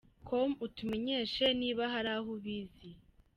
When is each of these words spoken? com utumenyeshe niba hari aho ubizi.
com 0.27 0.49
utumenyeshe 0.65 1.45
niba 1.59 1.83
hari 1.93 2.09
aho 2.15 2.27
ubizi. 2.37 2.89